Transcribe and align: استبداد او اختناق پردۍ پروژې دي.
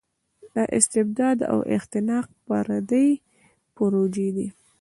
استبداد 0.77 1.37
او 1.51 1.59
اختناق 1.75 2.27
پردۍ 2.47 3.09
پروژې 3.75 4.27
دي. 4.35 4.47